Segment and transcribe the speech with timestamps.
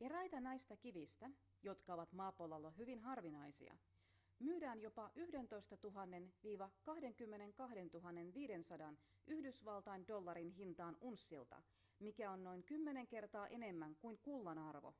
[0.00, 1.30] eräitä näistä kivistä
[1.62, 3.76] jotka ovat maapallolla hyvin harvinaisia
[4.38, 5.80] myydään jopa 11 000-22
[8.34, 8.94] 500
[9.26, 11.62] yhdysvaltain dollarin hintaan unssilta
[11.98, 14.94] mikä on noin kymmenen kertaa enemmän kuin kullan arvo